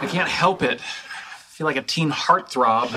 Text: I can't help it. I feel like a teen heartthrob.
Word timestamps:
I 0.00 0.06
can't 0.06 0.28
help 0.28 0.62
it. 0.62 0.80
I 0.80 1.48
feel 1.56 1.66
like 1.66 1.76
a 1.76 1.82
teen 1.82 2.10
heartthrob. 2.10 2.92